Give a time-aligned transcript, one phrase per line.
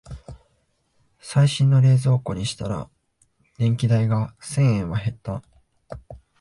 [1.19, 2.89] 最新の冷蔵庫にしたら
[3.59, 5.43] 電気代が千円は減った